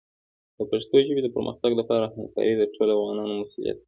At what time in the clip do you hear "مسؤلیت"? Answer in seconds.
3.41-3.75